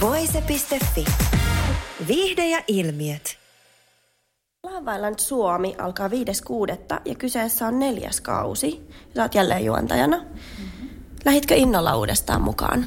Voise.fi. 0.00 1.04
Viihde 2.08 2.46
ja 2.46 2.62
ilmiöt. 2.68 3.38
Love 4.62 4.94
Island 4.94 5.14
Suomi 5.18 5.74
alkaa 5.78 6.08
5.6. 6.08 6.14
ja 7.04 7.14
kyseessä 7.14 7.66
on 7.66 7.78
neljäs 7.78 8.20
kausi. 8.20 8.88
Sä 9.16 9.22
oot 9.22 9.34
jälleen 9.34 9.64
juontajana. 9.64 10.16
Mm-hmm. 10.16 10.88
Lähitkö 11.24 11.54
innolla 11.54 11.96
uudestaan 11.96 12.42
mukaan? 12.42 12.86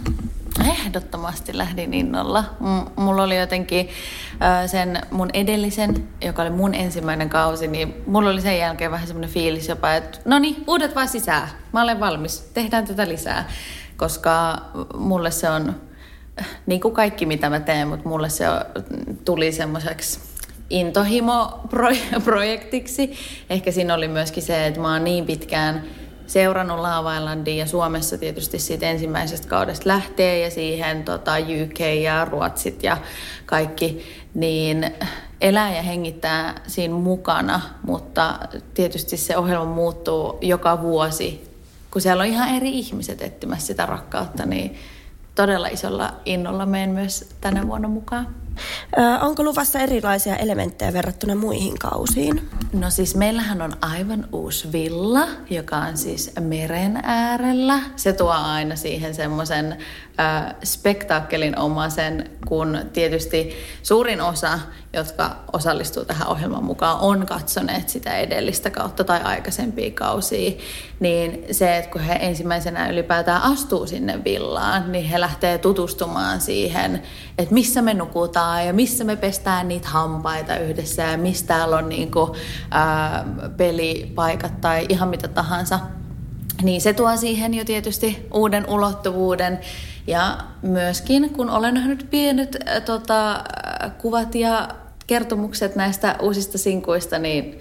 Ehdottomasti 0.70 1.58
lähdin 1.58 1.94
innolla. 1.94 2.44
M- 2.60 3.02
mulla 3.02 3.24
oli 3.24 3.38
jotenkin 3.38 3.90
äh, 4.42 4.70
sen 4.70 5.02
mun 5.12 5.30
edellisen, 5.34 6.10
joka 6.22 6.42
oli 6.42 6.50
mun 6.50 6.74
ensimmäinen 6.76 7.30
kausi, 7.30 7.68
niin 7.68 7.94
mulla 8.06 8.30
oli 8.30 8.42
sen 8.42 8.58
jälkeen 8.58 8.92
vähän 8.92 9.08
semmoinen 9.08 9.30
fiilis 9.30 9.68
jopa, 9.68 9.94
että 9.94 10.20
no 10.26 10.40
niin, 10.40 10.64
uudet 10.68 10.96
vaan 10.96 11.08
sisään. 11.08 11.50
Mä 11.74 11.82
olen 11.82 12.00
valmis, 12.00 12.40
tehdään 12.40 12.88
tätä 12.88 13.08
lisää. 13.08 13.50
Koska 13.98 14.62
mulle 14.98 15.32
se 15.32 15.50
on, 15.50 15.76
niin 16.66 16.82
kuin 16.82 16.94
kaikki 16.94 17.26
mitä 17.26 17.50
mä 17.50 17.60
teen, 17.60 17.88
mutta 17.88 18.10
mulle 18.10 18.30
se 18.30 18.46
tuli 19.26 19.52
semmoiseksi 19.52 20.20
intohimo-projektiksi. 20.70 23.14
Ehkä 23.50 23.72
siinä 23.72 23.94
oli 23.94 24.08
myöskin 24.08 24.44
se, 24.44 24.68
että 24.68 24.80
mä 24.80 24.94
oon 24.94 25.04
niin 25.04 25.26
pitkään 25.26 25.84
seurannut 26.28 26.80
Lava 26.80 27.18
Islandia 27.18 27.56
ja 27.56 27.66
Suomessa 27.66 28.18
tietysti 28.18 28.60
siitä 28.60 28.90
ensimmäisestä 28.90 29.48
kaudesta 29.48 29.90
lähtee 29.90 30.40
ja 30.40 30.52
siihen 30.52 31.04
tota, 31.04 31.34
UK 31.38 31.80
ja 31.80 32.26
Ruotsit 32.26 32.84
ja 32.84 32.98
kaikki, 33.46 34.06
niin 34.34 34.92
elää 35.42 35.76
ja 35.76 35.82
hengittää 35.82 36.62
siinä 36.68 36.94
mukana, 36.94 37.62
mutta 37.88 38.40
tietysti 38.74 39.18
se 39.18 39.38
ohjelma 39.38 39.74
muuttuu 39.74 40.38
joka 40.42 40.82
vuosi, 40.82 41.54
kun 41.92 42.02
siellä 42.02 42.22
on 42.22 42.30
ihan 42.30 42.56
eri 42.56 42.70
ihmiset 42.70 43.22
etsimässä 43.22 43.68
sitä 43.68 43.86
rakkautta, 43.86 44.46
niin 44.46 44.76
todella 45.36 45.68
isolla 45.68 46.14
innolla 46.26 46.66
menen 46.66 46.90
myös 46.90 47.30
tänä 47.42 47.68
vuonna 47.68 47.88
mukaan. 47.88 48.36
Ö, 48.98 49.20
onko 49.22 49.44
luvassa 49.44 49.80
erilaisia 49.80 50.36
elementtejä 50.36 50.94
verrattuna 50.94 51.36
muihin 51.36 51.80
kausiin? 51.80 52.50
No 52.74 52.90
siis 52.90 53.16
meillähän 53.16 53.62
on 53.62 53.74
aivan 53.82 54.28
uusi 54.32 54.72
villa, 54.72 55.28
joka 55.50 55.78
on 55.78 55.98
siis 55.98 56.32
meren 56.40 57.00
äärellä. 57.04 57.80
Se 57.96 58.14
tuo 58.14 58.32
aina 58.32 58.76
siihen 58.76 59.16
semmoisen 59.16 59.78
äh, 60.20 60.56
spektaakkelin 60.64 61.60
omaisen, 61.60 62.30
kun 62.48 62.80
tietysti 62.94 63.56
suurin 63.84 64.22
osa, 64.22 64.60
jotka 64.94 65.36
osallistuu 65.54 66.06
tähän 66.06 66.28
ohjelman 66.28 66.64
mukaan, 66.64 67.00
on 67.00 67.26
katsoneet 67.26 67.90
sitä 67.90 68.18
edellistä 68.18 68.70
kautta 68.70 69.04
tai 69.04 69.22
aikaisempia 69.24 69.92
kausia, 69.92 70.52
niin 71.00 71.46
se, 71.52 71.78
että 71.78 71.92
kun 71.92 72.02
he 72.02 72.14
ensimmäisenä 72.22 72.90
ylipäätään 72.90 73.42
astuu 73.42 73.88
sinne 73.88 74.24
villaan, 74.24 74.92
niin 74.92 75.06
he 75.06 75.20
lähtee 75.20 75.58
tutustumaan 75.58 76.42
siihen, 76.42 77.02
että 77.38 77.54
missä 77.54 77.82
me 77.82 77.94
nukutaan 77.94 78.68
ja 78.68 78.74
missä 78.74 79.04
me 79.04 79.16
pestään 79.16 79.68
niitä 79.68 79.88
hampaita 79.88 80.58
yhdessä 80.58 81.04
ja 81.04 81.18
mistä 81.18 81.48
täällä 81.48 81.78
on 81.78 81.90
niinku, 81.90 82.36
ää, 82.72 83.26
pelipaikat 83.58 84.62
tai 84.62 84.86
ihan 84.90 85.10
mitä 85.10 85.28
tahansa. 85.28 85.80
Niin 86.64 86.82
se 86.82 86.94
tuo 86.94 87.18
siihen 87.18 87.54
jo 87.54 87.66
tietysti 87.66 88.28
uuden 88.34 88.70
ulottuvuuden. 88.70 89.60
Ja 90.08 90.38
myöskin, 90.62 91.30
kun 91.30 91.50
olen 91.50 91.74
nähnyt 91.74 92.08
pienet 92.10 92.58
ä, 92.68 92.82
tota, 92.82 93.44
kuvat 93.98 94.36
ja 94.36 94.70
kertomukset 95.08 95.76
näistä 95.76 96.16
uusista 96.22 96.58
sinkuista, 96.58 97.20
niin 97.20 97.60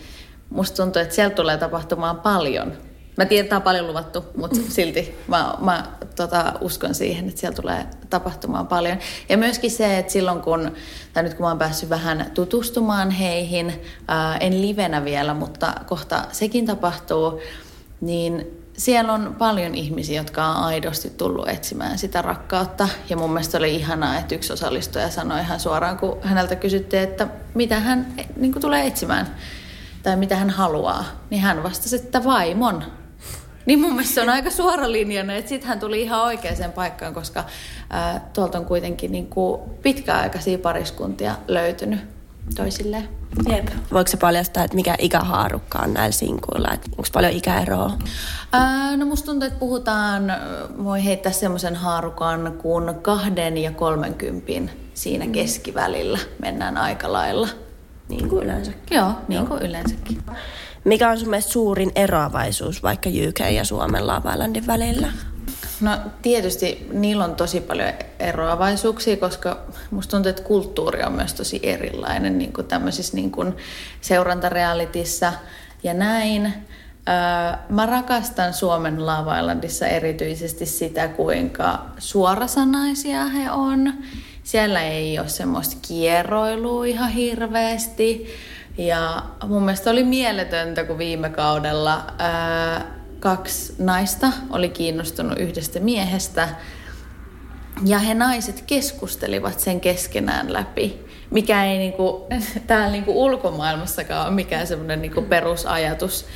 musta 0.51 0.83
tuntuu, 0.83 1.03
että 1.03 1.15
siellä 1.15 1.35
tulee 1.35 1.57
tapahtumaan 1.57 2.21
paljon. 2.21 2.73
Mä 3.17 3.25
tiedän, 3.25 3.45
että 3.45 3.49
tämä 3.49 3.59
on 3.59 3.63
paljon 3.63 3.87
luvattu, 3.87 4.25
mutta 4.37 4.57
silti 4.69 5.15
mä, 5.29 5.55
mä 5.61 5.87
tota, 6.17 6.53
uskon 6.61 6.95
siihen, 6.95 7.29
että 7.29 7.41
siellä 7.41 7.57
tulee 7.57 7.87
tapahtumaan 8.11 8.67
paljon. 8.67 8.99
Ja 9.29 9.37
myöskin 9.37 9.71
se, 9.71 9.99
että 9.99 10.13
silloin 10.13 10.41
kun, 10.41 10.73
tai 11.13 11.23
nyt 11.23 11.35
kun 11.35 11.45
mä 11.45 11.49
oon 11.49 11.59
päässyt 11.59 11.91
vähän 11.91 12.31
tutustumaan 12.35 13.11
heihin, 13.11 13.73
ää, 14.09 14.37
en 14.37 14.63
livenä 14.63 15.05
vielä, 15.05 15.35
mutta 15.35 15.75
kohta 15.87 16.25
sekin 16.33 16.67
tapahtuu, 16.67 17.41
niin 18.01 18.62
siellä 18.77 19.13
on 19.13 19.35
paljon 19.39 19.75
ihmisiä, 19.75 20.21
jotka 20.21 20.47
on 20.47 20.57
aidosti 20.57 21.11
tullut 21.11 21.49
etsimään 21.49 21.99
sitä 21.99 22.23
rakkautta. 22.23 22.89
Ja 23.09 23.17
mun 23.17 23.31
mielestä 23.31 23.59
oli 23.59 23.75
ihanaa, 23.75 24.19
että 24.19 24.35
yksi 24.35 24.53
osallistuja 24.53 25.11
sanoi 25.11 25.41
ihan 25.41 25.61
suoraan, 25.61 25.99
kun 25.99 26.19
häneltä 26.23 26.57
kysyttiin, 26.57 27.03
että 27.03 27.29
mitä 27.55 27.81
hän 27.81 28.15
niin 28.37 28.61
tulee 28.61 28.87
etsimään 28.87 29.37
tai 30.03 30.17
mitä 30.17 30.37
hän 30.37 30.51
haluaa. 30.51 31.05
Niin 31.31 31.43
hän 31.43 31.63
vastasi, 31.63 31.97
että 31.97 32.25
vaimon. 32.25 32.85
Niin 33.67 33.81
mun 33.81 33.91
mielestä 33.91 34.15
se 34.15 34.21
on 34.21 34.29
aika 34.29 34.51
suoralinjainen, 34.51 35.37
että 35.37 35.49
sitten 35.49 35.69
hän 35.69 35.81
tuli 35.81 36.03
ihan 36.03 36.23
oikeaan 36.23 36.73
paikkaan, 36.75 37.15
koska 37.15 37.45
ää, 37.91 38.31
tuolta 38.33 38.59
on 38.59 38.65
kuitenkin 38.65 39.13
niin 39.13 39.27
kuin 39.27 39.61
pitkäaikaisia 39.83 40.59
pariskuntia 40.59 41.35
löytynyt 41.49 42.01
toisilleen. 42.57 43.09
Jep. 43.49 43.69
Voiko 43.93 44.11
se 44.11 44.17
paljastaa, 44.17 44.65
että 44.65 44.75
mikä 44.75 44.95
ikähaarukka 44.99 45.79
on 45.79 45.95
näillä 45.95 46.13
sinkuilla? 46.13 46.69
Onko 46.69 47.09
paljon 47.13 47.33
ikäeroa? 47.33 47.93
Ää, 48.53 48.97
no 48.97 49.07
musta 49.07 49.27
tuntuu, 49.27 49.47
että 49.47 49.59
puhutaan, 49.59 50.33
voi 50.85 51.05
heittää 51.05 51.33
semmoisen 51.33 51.77
haarukan 51.77 52.59
kuin 52.63 52.95
kahden 52.95 53.59
ja 53.59 53.71
kolmenkympin 53.71 54.71
siinä 54.95 55.25
mm. 55.25 55.33
keskivälillä 55.33 56.19
mennään 56.39 56.77
aika 56.77 57.13
lailla. 57.13 57.49
Niin 58.09 58.29
kuin 58.29 58.45
yleensäkin. 58.45 58.97
Joo, 58.97 59.13
niin 59.29 59.39
Joo. 59.39 59.47
kuin 59.47 59.63
yleensäkin. 59.63 60.23
Mikä 60.85 61.11
on 61.11 61.19
sun 61.19 61.31
mielestä 61.31 61.53
suurin 61.53 61.93
eroavaisuus 61.95 62.83
vaikka 62.83 63.11
UK 63.11 63.53
ja 63.55 63.65
Suomen 63.65 64.07
Lava 64.07 64.33
Islandin 64.33 64.67
välillä? 64.67 65.13
No 65.81 65.99
tietysti 66.23 66.89
niillä 66.93 67.25
on 67.25 67.35
tosi 67.35 67.61
paljon 67.61 67.93
eroavaisuuksia, 68.19 69.17
koska 69.17 69.59
musta 69.93 70.11
tuntuu, 70.11 70.31
että 70.31 70.43
kulttuuri 70.43 71.03
on 71.03 71.13
myös 71.13 71.35
tosi 71.35 71.61
erilainen 71.63 72.39
niin 72.39 72.53
kuin 72.53 72.67
tämmöisissä 72.67 73.17
niin 73.17 73.31
kuin 73.31 73.57
seurantarealitissa 74.01 75.33
ja 75.83 75.95
näin. 75.95 76.53
Mä 77.69 77.87
rakastan 77.87 78.55
Suomen 78.55 79.07
Lava 79.07 79.39
Islandissa 79.39 79.87
erityisesti 79.87 80.67
sitä, 80.67 81.09
kuinka 81.09 81.87
suorasanaisia 81.99 83.25
he 83.25 83.51
on. 83.51 83.95
Siellä 84.43 84.83
ei 84.83 85.19
ole 85.19 85.29
semmoista 85.29 85.77
kierroilua 85.89 86.85
ihan 86.85 87.11
hirveästi. 87.11 88.27
Ja 88.79 89.23
mun 89.47 89.63
mielestä 89.63 89.91
oli 89.91 90.05
mieletöntä, 90.05 90.85
kun 90.85 90.99
viime 90.99 91.29
kaudella 91.29 92.05
ää, 92.19 92.87
kaksi 93.21 93.75
naista 93.79 94.33
oli 94.51 94.69
kiinnostunut 94.69 95.39
yhdestä 95.39 95.81
miehestä. 95.81 96.49
Ja 97.85 97.99
he 97.99 98.15
naiset 98.15 98.65
keskustelivat 98.67 99.61
sen 99.61 99.81
keskenään 99.81 100.53
läpi, 100.53 101.01
mikä 101.31 101.65
ei 101.65 101.79
niinku, 101.79 102.27
täällä 102.67 102.93
niinku 102.93 103.25
ulkomaailmassakaan 103.25 104.27
ole 104.27 104.35
mikään 104.35 104.67
semmoinen 104.67 105.03
niinku 105.03 105.23
perusajatus. 105.23 106.27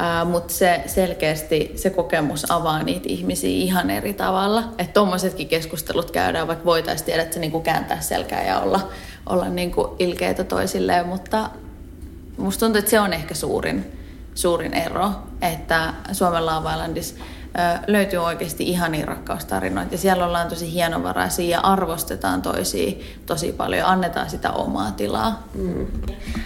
Uh, 0.00 0.30
mutta 0.30 0.54
se 0.54 0.82
selkeästi 0.86 1.72
se 1.76 1.90
kokemus 1.90 2.50
avaa 2.50 2.82
niitä 2.82 3.08
ihmisiä 3.08 3.50
ihan 3.50 3.90
eri 3.90 4.14
tavalla. 4.14 4.64
Että 4.78 4.92
tuommoisetkin 4.92 5.48
keskustelut 5.48 6.10
käydään, 6.10 6.48
vaikka 6.48 6.64
voitaisiin 6.64 7.06
tiedä, 7.06 7.22
että 7.22 7.34
se 7.34 7.40
niinku 7.40 7.60
kääntää 7.60 8.00
selkää 8.00 8.44
ja 8.46 8.60
olla, 8.60 8.88
olla 9.26 9.48
niinku 9.48 9.96
ilkeitä 9.98 10.44
toisilleen, 10.44 11.06
mutta 11.06 11.50
musta 12.36 12.60
tuntuu, 12.60 12.78
että 12.78 12.90
se 12.90 13.00
on 13.00 13.12
ehkä 13.12 13.34
suurin, 13.34 13.92
suurin 14.34 14.74
ero, 14.74 15.10
että 15.42 15.94
Suomen 16.12 16.46
Lava 16.46 16.72
Islandissa 16.72 17.14
löytyy 17.86 18.18
oikeasti 18.18 18.64
ihania 18.64 19.06
rakkaustarinoita 19.06 19.94
ja 19.94 19.98
siellä 19.98 20.26
ollaan 20.26 20.48
tosi 20.48 20.72
hienovaraisia 20.72 21.50
ja 21.50 21.60
arvostetaan 21.60 22.42
toisia 22.42 22.92
tosi 23.26 23.52
paljon, 23.52 23.88
annetaan 23.88 24.30
sitä 24.30 24.50
omaa 24.50 24.90
tilaa. 24.90 25.48
Mm. 25.54 25.86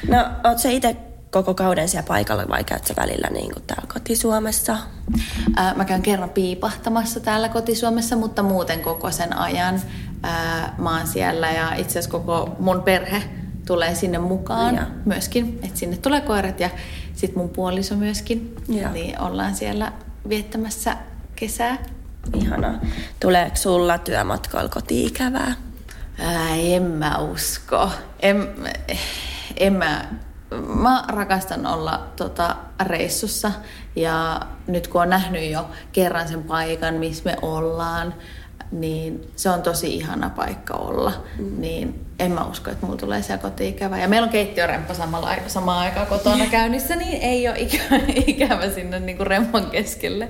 No, 0.08 0.26
oot 0.44 0.58
se 0.58 0.72
itse 0.72 0.96
koko 1.30 1.54
kauden 1.54 1.88
siellä 1.88 2.06
paikalla 2.06 2.48
vai 2.48 2.64
käyt 2.64 2.86
sä 2.86 2.94
välillä 2.96 3.28
niin 3.30 3.52
kuin 3.52 3.64
täällä 3.66 3.86
kotisuomessa? 3.94 4.76
Ää, 5.56 5.74
mä 5.74 5.84
käyn 5.84 6.02
kerran 6.02 6.30
piipahtamassa 6.30 7.20
täällä 7.20 7.48
kotisuomessa, 7.48 8.16
mutta 8.16 8.42
muuten 8.42 8.80
koko 8.80 9.10
sen 9.10 9.36
ajan 9.36 9.80
ää, 10.22 10.74
mä 10.78 10.96
oon 10.96 11.06
siellä 11.06 11.50
ja 11.50 11.74
itse 11.74 11.98
asiassa 11.98 12.10
koko 12.10 12.56
mun 12.58 12.82
perhe 12.82 13.22
tulee 13.66 13.94
sinne 13.94 14.18
mukaan 14.18 14.74
ja. 14.74 14.86
myöskin. 15.04 15.58
Että 15.62 15.78
sinne 15.78 15.96
tulee 15.96 16.20
koirat 16.20 16.60
ja 16.60 16.70
sitten 17.14 17.38
mun 17.38 17.48
puoliso 17.48 17.96
myöskin. 17.96 18.56
Ja. 18.68 18.90
Niin 18.92 19.20
ollaan 19.20 19.54
siellä 19.54 19.92
viettämässä 20.28 20.96
kesää. 21.36 21.78
Ihanaa. 22.34 22.74
Tuleeko 23.20 23.56
sulla 23.56 23.98
työmatkoilla 23.98 24.68
kotiin 24.68 25.06
ikävää? 25.06 25.54
Ää, 26.18 26.54
en 26.56 26.82
mä 26.82 27.18
usko. 27.18 27.90
En, 28.20 28.48
en 29.56 29.72
mä, 29.72 30.04
mä 30.74 31.04
rakastan 31.08 31.66
olla 31.66 32.06
tota, 32.16 32.56
reissussa 32.82 33.52
ja 33.96 34.40
nyt 34.66 34.88
kun 34.88 35.02
on 35.02 35.10
nähnyt 35.10 35.50
jo 35.50 35.70
kerran 35.92 36.28
sen 36.28 36.42
paikan, 36.42 36.94
missä 36.94 37.22
me 37.24 37.36
ollaan, 37.42 38.14
niin 38.72 39.32
se 39.36 39.50
on 39.50 39.62
tosi 39.62 39.94
ihana 39.96 40.30
paikka 40.30 40.74
olla. 40.74 41.12
Mm. 41.38 41.60
Niin 41.60 42.06
en 42.18 42.32
mä 42.32 42.44
usko, 42.44 42.70
että 42.70 42.86
mulla 42.86 42.98
tulee 42.98 43.22
siellä 43.22 43.42
kotiikävä. 43.42 43.98
Ja 43.98 44.08
meillä 44.08 44.26
on 44.26 44.32
keittiöremppa 44.32 44.94
samalla, 44.94 45.30
samaan 45.46 45.78
aikaan 45.78 46.06
kotona 46.06 46.46
käynnissä, 46.50 46.96
niin 46.96 47.22
ei 47.22 47.48
ole 47.48 47.58
ikävä, 47.58 48.00
ikävä 48.26 48.70
sinne 48.70 49.00
niin 49.00 49.16
kuin 49.16 49.26
remppan 49.26 49.70
keskelle. 49.70 50.28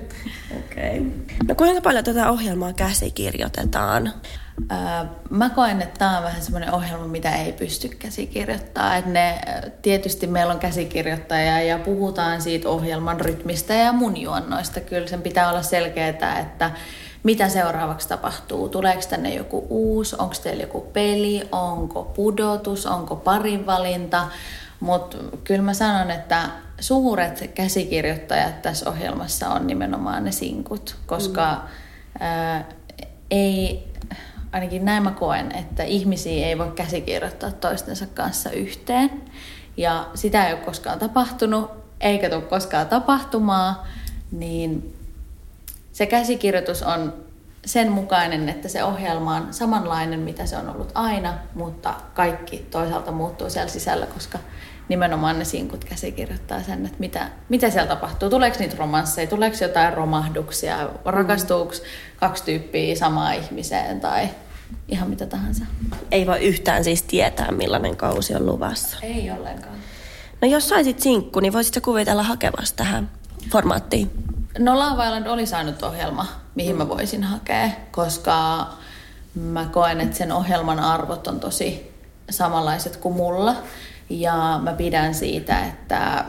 Okei. 0.59 0.99
Okay. 0.99 1.11
No 1.49 1.55
kuinka 1.55 1.81
paljon 1.81 2.05
tätä 2.05 2.31
ohjelmaa 2.31 2.73
käsikirjoitetaan? 2.73 4.13
mä 5.31 5.51
koen, 5.51 5.83
että 5.83 5.99
tämä 5.99 6.19
on 6.19 6.25
vähän 6.25 6.43
semmoinen 6.43 6.75
ohjelma, 6.75 7.07
mitä 7.07 7.31
ei 7.31 7.53
pysty 7.53 7.89
käsikirjoittamaan. 7.89 8.99
Että 8.99 9.11
ne, 9.11 9.41
tietysti 9.83 10.27
meillä 10.27 10.53
on 10.53 10.59
käsikirjoittaja 10.59 11.63
ja 11.63 11.79
puhutaan 11.79 12.43
siitä 12.43 12.69
ohjelman 12.69 13.21
rytmistä 13.21 13.75
ja 13.75 13.93
mun 13.93 14.17
juonnoista. 14.17 14.81
Kyllä 14.81 15.07
sen 15.07 15.23
pitää 15.23 15.51
olla 15.51 15.63
selkeää, 15.63 16.39
että 16.41 16.71
mitä 17.23 17.49
seuraavaksi 17.49 18.09
tapahtuu. 18.09 18.69
Tuleeko 18.69 19.03
tänne 19.11 19.35
joku 19.35 19.67
uusi, 19.69 20.17
onko 20.19 20.35
teillä 20.43 20.63
joku 20.63 20.81
peli, 20.81 21.49
onko 21.53 22.05
pudotus, 22.05 22.87
onko 22.87 23.17
parinvalinta. 23.17 24.29
Mutta 24.81 25.17
kyllä 25.45 25.63
mä 25.63 25.75
sanon, 25.75 26.11
että 26.11 26.51
suuret 26.81 27.51
käsikirjoittajat 27.55 28.63
tässä 28.63 28.91
ohjelmassa 28.91 29.49
on 29.49 29.67
nimenomaan 29.67 30.25
ne 30.25 30.33
sinkut, 30.33 30.97
koska 31.07 31.55
mm. 31.55 32.27
ää, 32.27 32.65
ei, 33.31 33.89
ainakin 34.53 34.85
näin 34.85 35.03
mä 35.03 35.11
koen, 35.11 35.53
että 35.57 35.83
ihmisiä 35.83 36.47
ei 36.47 36.59
voi 36.59 36.73
käsikirjoittaa 36.75 37.51
toistensa 37.53 38.07
kanssa 38.07 38.51
yhteen. 38.51 39.11
Ja 39.77 40.09
sitä 40.15 40.47
ei 40.47 40.53
ole 40.53 40.63
koskaan 40.63 40.99
tapahtunut, 40.99 41.71
eikä 42.01 42.31
tule 42.31 42.43
koskaan 42.43 42.87
tapahtumaan, 42.87 43.77
niin 44.31 44.95
se 45.93 46.07
käsikirjoitus 46.07 46.83
on 46.83 47.15
sen 47.67 47.93
mukainen, 47.93 48.49
että 48.49 48.69
se 48.69 48.85
ohjelma 48.85 49.37
on 49.37 49.55
samanlainen, 49.55 50.21
mitä 50.21 50.47
se 50.47 50.57
on 50.57 50.69
ollut 50.69 50.91
aina, 50.95 51.35
mutta 51.55 51.95
kaikki 52.15 52.67
toisaalta 52.71 53.13
muuttuu 53.13 53.51
siellä 53.51 53.69
sisällä, 53.69 54.07
koska 54.07 54.39
nimenomaan 54.89 55.39
ne 55.39 55.45
sinkut 55.45 55.85
käsikirjoittaa 55.85 56.63
sen, 56.63 56.87
että 56.87 56.99
mitä, 56.99 57.29
mitä 57.49 57.71
siellä 57.71 57.89
tapahtuu. 57.89 58.31
Tuleeko 58.31 58.57
niitä 58.59 58.77
romansseja, 58.79 59.27
tuleeko 59.27 59.57
jotain 59.61 59.95
romahduksia, 59.95 60.89
rakastuuko 61.05 61.73
kaksi 62.17 62.45
tyyppiä 62.45 62.97
samaan 62.97 63.35
ihmiseen 63.35 64.01
tai 64.01 64.29
ihan 64.89 65.11
mitä 65.11 65.27
tahansa. 65.27 65.65
Ei 66.11 66.27
voi 66.27 66.39
yhtään 66.39 66.85
siis 66.85 67.03
tietää, 67.03 67.53
millainen 67.53 67.97
kausi 67.97 68.35
on 68.35 68.47
luvassa. 68.47 68.97
Ei 69.03 69.31
ollenkaan. 69.31 69.77
No 70.43 70.49
jos 70.49 70.69
saisit 70.69 71.01
sinkku, 71.01 71.41
niin 71.41 71.53
voisitko 71.53 71.81
kuvitella 71.81 72.23
hakevasta 72.23 72.77
tähän 72.77 73.11
formaattiin? 73.53 74.11
No 74.59 74.79
Love 74.79 75.05
Island 75.05 75.27
oli 75.27 75.47
saanut 75.47 75.83
ohjelma, 75.83 76.27
mihin 76.55 76.77
mä 76.77 76.89
voisin 76.89 77.23
hakea, 77.23 77.71
koska 77.91 78.67
mä 79.35 79.65
koen, 79.73 80.01
että 80.01 80.17
sen 80.17 80.33
ohjelman 80.33 80.79
arvot 80.79 81.27
on 81.27 81.41
tosi 81.41 81.93
samanlaiset 82.31 82.97
kuin 82.97 83.15
mulla. 83.15 83.57
Ja 84.11 84.61
mä 84.63 84.73
pidän 84.73 85.15
siitä, 85.15 85.67
että 85.67 86.25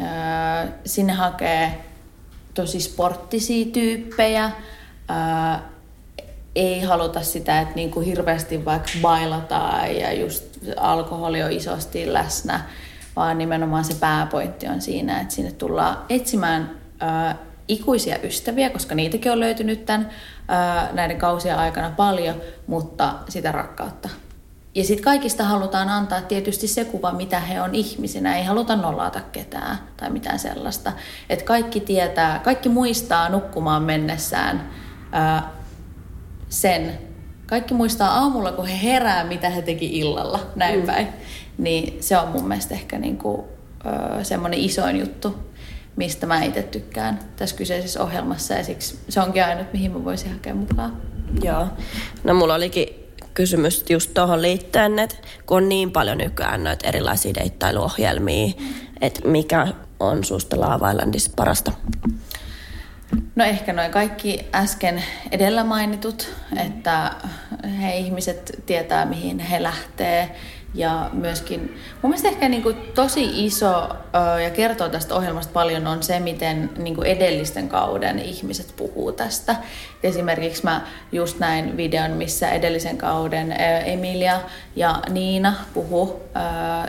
ää, 0.00 0.68
sinne 0.84 1.12
hakee 1.12 1.84
tosi 2.54 2.80
sporttisia 2.80 3.66
tyyppejä. 3.72 4.50
Ää, 5.08 5.62
ei 6.54 6.82
haluta 6.82 7.22
sitä, 7.22 7.60
että 7.60 7.74
niin 7.74 7.90
kuin 7.90 8.06
hirveästi 8.06 8.64
vaikka 8.64 8.90
bailataan 9.02 9.96
ja 9.96 10.12
just 10.12 10.44
alkoholi 10.76 11.42
on 11.42 11.52
isosti 11.52 12.12
läsnä, 12.12 12.60
vaan 13.16 13.38
nimenomaan 13.38 13.84
se 13.84 13.94
pääpointti 13.94 14.68
on 14.68 14.80
siinä, 14.80 15.20
että 15.20 15.34
sinne 15.34 15.52
tullaan 15.52 15.98
etsimään 16.08 16.85
ää, 17.00 17.36
ikuisia 17.68 18.18
ystäviä, 18.22 18.70
koska 18.70 18.94
niitäkin 18.94 19.32
on 19.32 19.40
löytynyt 19.40 19.86
tämän, 19.86 20.10
ää, 20.48 20.90
näiden 20.92 21.18
kausien 21.18 21.58
aikana 21.58 21.90
paljon, 21.90 22.34
mutta 22.66 23.14
sitä 23.28 23.52
rakkautta. 23.52 24.08
Ja 24.74 24.84
sitten 24.84 25.04
kaikista 25.04 25.44
halutaan 25.44 25.88
antaa 25.88 26.20
tietysti 26.20 26.68
se 26.68 26.84
kuva, 26.84 27.12
mitä 27.12 27.40
he 27.40 27.60
on 27.60 27.74
ihmisinä. 27.74 28.36
Ei 28.36 28.44
haluta 28.44 28.76
nollata 28.76 29.20
ketään 29.32 29.78
tai 29.96 30.10
mitään 30.10 30.38
sellaista. 30.38 30.92
Että 31.30 31.44
kaikki 31.44 31.80
tietää, 31.80 32.38
kaikki 32.38 32.68
muistaa 32.68 33.28
nukkumaan 33.28 33.82
mennessään 33.82 34.70
ää, 35.12 35.50
sen. 36.48 36.98
Kaikki 37.46 37.74
muistaa 37.74 38.18
aamulla, 38.18 38.52
kun 38.52 38.66
he 38.66 38.82
herää, 38.82 39.24
mitä 39.24 39.50
he 39.50 39.62
teki 39.62 39.98
illalla, 39.98 40.40
näin 40.56 40.80
mm. 40.80 40.86
päin. 40.86 41.08
Niin 41.58 42.02
se 42.02 42.18
on 42.18 42.28
mun 42.28 42.48
mielestä 42.48 42.74
ehkä 42.74 42.98
niinku, 42.98 43.48
semmoinen 44.22 44.60
isoin 44.60 45.00
juttu 45.00 45.36
mistä 45.96 46.26
mä 46.26 46.42
itse 46.42 46.62
tykkään 46.62 47.18
tässä 47.36 47.56
kyseisessä 47.56 48.02
ohjelmassa 48.02 48.54
ja 48.54 48.64
siksi 48.64 48.98
se 49.08 49.20
onkin 49.20 49.44
ainut, 49.44 49.72
mihin 49.72 49.92
mä 49.92 50.04
voisin 50.04 50.32
hakea 50.32 50.54
mukaan. 50.54 50.96
Joo. 51.42 51.68
No 52.24 52.34
mulla 52.34 52.54
olikin 52.54 52.88
kysymys 53.34 53.84
just 53.90 54.14
tuohon 54.14 54.42
liittyen, 54.42 54.98
että 54.98 55.16
kun 55.46 55.56
on 55.56 55.68
niin 55.68 55.90
paljon 55.90 56.18
nykyään 56.18 56.64
noita 56.64 56.88
erilaisia 56.88 57.34
deittailuohjelmia, 57.34 58.52
että 59.00 59.28
mikä 59.28 59.66
on 60.00 60.24
susta 60.24 60.60
Lava 60.60 60.90
Islandissa 60.90 61.30
parasta? 61.36 61.72
No 63.36 63.44
ehkä 63.44 63.72
noin 63.72 63.90
kaikki 63.90 64.46
äsken 64.54 65.04
edellä 65.30 65.64
mainitut, 65.64 66.34
että 66.66 67.12
he 67.80 67.96
ihmiset 67.96 68.62
tietää 68.66 69.06
mihin 69.06 69.38
he 69.38 69.62
lähtee 69.62 70.36
ja 70.76 71.10
myöskin, 71.12 71.60
mun 72.02 72.10
mielestä 72.10 72.28
ehkä 72.28 72.48
niin 72.48 72.62
kuin 72.62 72.76
tosi 72.94 73.46
iso 73.46 73.88
ja 74.42 74.50
kertoo 74.50 74.88
tästä 74.88 75.14
ohjelmasta 75.14 75.52
paljon 75.52 75.86
on 75.86 76.02
se, 76.02 76.20
miten 76.20 76.70
niin 76.76 76.94
kuin 76.94 77.06
edellisten 77.06 77.68
kauden 77.68 78.18
ihmiset 78.18 78.72
puhuu 78.76 79.12
tästä. 79.12 79.56
Esimerkiksi 80.02 80.64
mä 80.64 80.80
just 81.12 81.38
näin 81.38 81.76
videon, 81.76 82.10
missä 82.10 82.50
edellisen 82.50 82.96
kauden 82.96 83.54
Emilia 83.84 84.40
ja 84.76 85.02
Niina 85.10 85.54
puhu 85.74 86.22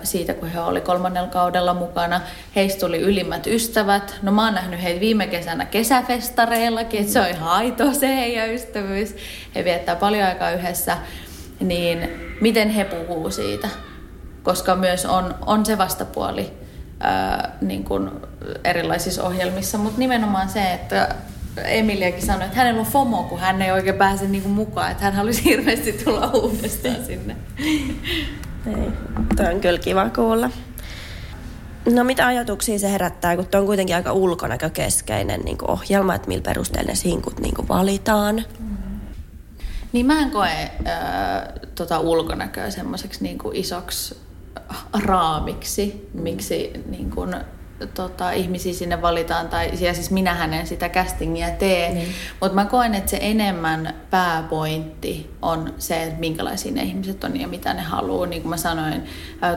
siitä, 0.03 0.33
kun 0.33 0.49
he 0.49 0.59
oli 0.59 0.81
kolmannella 0.81 1.29
kaudella 1.29 1.73
mukana. 1.73 2.21
Heistä 2.55 2.79
tuli 2.79 2.99
ylimmät 2.99 3.47
ystävät. 3.47 4.15
No 4.21 4.31
mä 4.31 4.45
oon 4.45 4.53
nähnyt 4.53 4.83
heitä 4.83 4.99
viime 4.99 5.27
kesänä 5.27 5.65
kesäfestareillakin, 5.65 6.99
että 6.99 7.13
se 7.13 7.19
on 7.19 7.27
ihan 7.27 7.49
aito 7.49 7.93
se 7.93 8.15
heidän 8.15 8.53
ystävyys. 8.53 9.15
He 9.55 9.63
viettää 9.63 9.95
paljon 9.95 10.27
aikaa 10.27 10.51
yhdessä 10.51 10.97
niin 11.59 12.26
miten 12.41 12.69
he 12.69 12.83
puhuu 12.83 13.31
siitä. 13.31 13.69
Koska 14.43 14.75
myös 14.75 15.05
on, 15.05 15.35
on 15.45 15.65
se 15.65 15.77
vastapuoli 15.77 16.53
ää, 16.99 17.57
niin 17.61 17.83
kuin 17.83 18.09
erilaisissa 18.63 19.23
ohjelmissa, 19.23 19.77
mutta 19.77 19.99
nimenomaan 19.99 20.49
se, 20.49 20.73
että 20.73 21.15
Emiliakin 21.65 22.25
sanoi, 22.25 22.45
että 22.45 22.57
hänellä 22.57 22.79
on 22.79 22.85
FOMO, 22.85 23.23
kun 23.23 23.39
hän 23.39 23.61
ei 23.61 23.71
oikein 23.71 23.95
pääse 23.95 24.27
niin 24.27 24.43
kuin 24.43 24.53
mukaan, 24.53 24.91
että 24.91 25.03
hän 25.03 25.13
haluaisi 25.13 25.43
hirveästi 25.43 25.93
tulla 25.93 26.31
uudestaan 26.33 27.05
sinne. 27.05 27.35
Ei, 28.67 28.91
toi 29.35 29.53
on 29.53 29.61
kyllä 29.61 29.79
kiva 29.79 30.09
kuulla. 30.09 30.49
No 31.93 32.03
mitä 32.03 32.27
ajatuksia 32.27 32.79
se 32.79 32.91
herättää, 32.91 33.35
kun 33.35 33.47
tuo 33.47 33.59
on 33.59 33.65
kuitenkin 33.65 33.95
aika 33.95 34.13
ulkonäkökeskeinen 34.13 35.41
niin 35.41 35.57
ohjelma, 35.67 36.15
että 36.15 36.27
millä 36.27 36.41
perusteella 36.41 36.89
ne 36.89 36.95
sinkut 36.95 37.39
niin 37.39 37.67
valitaan? 37.69 38.45
Niin 39.91 40.05
mä 40.05 40.19
en 40.19 40.31
koe 40.31 40.51
äh, 40.51 40.71
tota 41.75 41.99
ulkonäköä 41.99 42.69
semmoiseksi 42.69 43.23
niin 43.23 43.37
isoksi 43.53 44.17
raamiksi, 44.93 46.09
miksi 46.13 46.71
niin 46.85 47.11
kuin, 47.11 47.35
tota, 47.93 48.31
ihmisiä 48.31 48.73
sinne 48.73 49.01
valitaan, 49.01 49.49
tai 49.49 49.71
ja 49.79 49.93
siis 49.93 50.11
minähän 50.11 50.53
en 50.53 50.67
sitä 50.67 50.89
castingia 50.89 51.49
tee, 51.49 51.93
niin. 51.93 52.07
mutta 52.41 52.55
mä 52.55 52.65
koen, 52.65 52.95
että 52.95 53.11
se 53.11 53.19
enemmän 53.21 53.93
pääpointti 54.09 55.33
on 55.41 55.73
se, 55.77 56.03
että 56.03 56.19
minkälaisia 56.19 56.71
ne 56.71 56.81
ihmiset 56.81 57.23
on 57.23 57.39
ja 57.39 57.47
mitä 57.47 57.73
ne 57.73 57.81
haluaa. 57.81 58.27
Niin 58.27 58.41
kuin 58.41 58.49
mä 58.49 58.57
sanoin, 58.57 59.05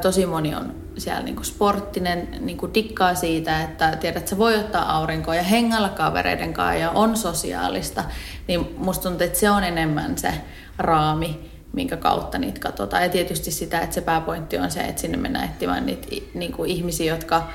tosi 0.02 0.26
moni 0.26 0.54
on 0.54 0.74
siellä 0.98 1.22
niin 1.22 1.36
kuin 1.36 1.46
sporttinen, 1.46 2.28
niin 2.40 2.56
kuin 2.58 2.74
dikkaa 2.74 3.14
siitä, 3.14 3.62
että 3.62 3.96
tiedät, 3.96 4.16
että 4.16 4.30
se 4.30 4.38
voi 4.38 4.56
ottaa 4.56 4.96
aurinkoa 4.96 5.34
ja 5.34 5.42
hengalla 5.42 5.88
kavereiden 5.88 6.52
kanssa 6.52 6.74
ja 6.74 6.90
on 6.90 7.16
sosiaalista, 7.16 8.04
niin 8.48 8.74
musta 8.76 9.02
tuntuu, 9.02 9.26
että 9.26 9.38
se 9.38 9.50
on 9.50 9.64
enemmän 9.64 10.18
se 10.18 10.34
raami, 10.78 11.49
minkä 11.72 11.96
kautta 11.96 12.38
niitä 12.38 12.60
katsotaan. 12.60 13.02
Ja 13.02 13.08
tietysti 13.08 13.50
sitä, 13.50 13.80
että 13.80 13.94
se 13.94 14.00
pääpointti 14.00 14.58
on 14.58 14.70
se, 14.70 14.80
että 14.80 15.00
sinne 15.00 15.16
mennään 15.16 15.44
etsimään 15.44 15.86
niitä 15.86 16.06
niin 16.34 16.52
kuin 16.52 16.70
ihmisiä, 16.70 17.14
jotka 17.14 17.48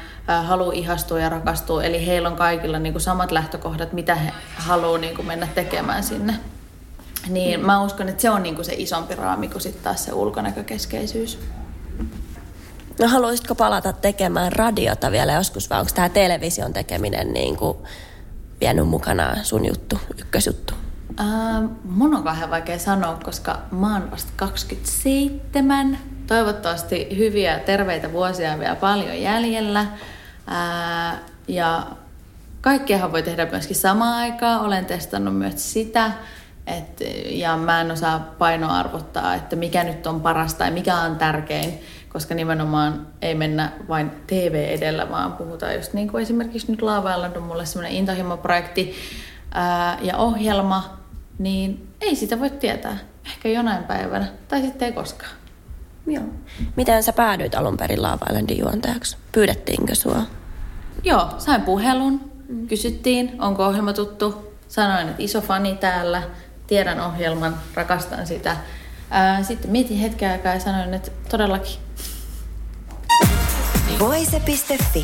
haluaa 0.43 0.74
ihastua 0.74 1.19
ja 1.19 1.29
rakastua. 1.29 1.84
Eli 1.84 2.05
heillä 2.05 2.29
on 2.29 2.36
kaikilla 2.36 2.79
niin 2.79 2.93
kuin 2.93 3.01
samat 3.01 3.31
lähtökohdat, 3.31 3.93
mitä 3.93 4.15
he 4.15 4.31
haluaa 4.55 4.98
niin 4.98 5.15
kuin 5.15 5.27
mennä 5.27 5.48
tekemään 5.55 6.03
sinne. 6.03 6.36
Niin 7.29 7.65
mä 7.65 7.84
uskon, 7.84 8.10
että 8.10 8.22
se 8.22 8.29
on 8.29 8.43
niin 8.43 8.55
kuin 8.55 8.65
se 8.65 8.74
isompi 8.77 9.15
raami 9.15 9.48
kuin 9.48 9.62
sitten 9.62 9.84
taas 9.84 10.05
se 10.05 10.13
ulkonäkökeskeisyys. 10.13 11.39
No 13.00 13.07
haluaisitko 13.07 13.55
palata 13.55 13.93
tekemään 13.93 14.51
radiota 14.51 15.12
vielä 15.12 15.34
joskus 15.34 15.69
vai 15.69 15.79
onko 15.79 15.91
tämä 15.95 16.10
television 16.10 16.74
tekeminen 16.74 17.34
niin 17.34 17.55
kuin 17.55 17.77
vienyt 18.62 18.88
mukana 18.88 19.43
sun 19.43 19.65
juttu, 19.65 20.00
ykkösjuttu? 20.17 20.74
Äh, 21.19 21.69
mun 21.84 22.15
on 22.15 22.24
kauhean 22.24 22.50
vaikea 22.50 22.79
sanoa, 22.79 23.19
koska 23.24 23.57
mä 23.72 23.93
oon 23.93 24.12
vasta 24.12 24.31
27. 24.36 25.98
Toivottavasti 26.27 27.17
hyviä, 27.17 27.60
terveitä 27.60 28.12
vuosia 28.12 28.60
vielä 28.60 28.75
paljon 28.75 29.22
jäljellä. 29.22 29.79
Äh, 29.79 31.19
ja 31.48 31.88
kaikkiahan 32.62 33.12
voi 33.12 33.24
tehdä 33.24 33.45
myöskin 33.45 33.75
samaan 33.75 34.13
aikaan. 34.13 34.62
Olen 34.62 34.86
testannut 34.86 35.38
myös 35.38 35.74
sitä. 35.74 36.12
Et, 36.67 37.01
ja 37.29 37.57
mä 37.57 37.81
en 37.81 37.91
osaa 37.91 38.19
painoarvottaa, 38.38 39.36
että 39.36 39.55
mikä 39.55 39.84
nyt 39.84 40.07
on 40.07 40.22
parasta 40.22 40.57
tai 40.57 40.72
mikä 40.72 40.95
on 40.95 41.15
tärkein, 41.15 41.79
koska 42.10 42.36
nimenomaan 42.36 43.07
ei 43.22 43.36
mennä 43.36 43.72
vain 43.88 44.12
TV 44.27 44.67
edellä, 44.69 45.10
vaan 45.10 45.34
puhutaan 45.34 45.75
just 45.75 45.93
niin 45.93 46.07
kuin 46.07 46.22
esimerkiksi 46.22 46.72
nyt 46.72 46.81
Laava 46.81 47.15
on 47.15 47.43
mulle 47.43 47.65
semmoinen 47.65 47.98
intohimoprojekti 47.98 48.95
ää, 49.51 49.98
ja 50.01 50.17
ohjelma, 50.17 51.04
niin 51.39 51.88
ei 52.01 52.15
sitä 52.15 52.39
voi 52.39 52.50
tietää. 52.50 52.98
Ehkä 53.25 53.50
jonain 53.50 53.84
päivänä, 53.84 54.25
tai 54.48 54.62
sitten 54.62 54.86
ei 54.86 54.92
koskaan. 54.92 55.32
Joo. 56.08 56.24
Miten 56.75 57.04
sä 57.04 57.13
päädyit 57.13 57.56
alun 57.56 57.77
perin 57.77 58.01
Laava 58.01 58.25
juontajaksi? 58.58 59.18
Pyydettiinkö 59.32 59.96
sua? 59.96 60.22
Joo, 61.04 61.30
sain 61.38 61.62
puhelun, 61.62 62.32
kysyttiin, 62.68 63.36
onko 63.42 63.65
ohjelma 63.65 63.94
tuttu. 63.94 64.54
Sanoin, 64.68 65.10
että 65.10 65.24
iso 65.24 65.42
fani 65.42 65.75
täällä, 65.75 66.24
tiedän 66.68 67.00
ohjelman, 67.00 67.58
rakastan 67.74 68.27
sitä. 68.27 68.58
Ää, 69.10 69.44
sitten 69.44 69.72
mietin 69.72 69.98
hetken 69.98 70.32
aikaa 70.32 70.54
ja 70.54 70.60
sanoin, 70.60 70.94
että 70.94 71.12
todellakin. 71.30 71.75
Voise.fi 74.00 75.04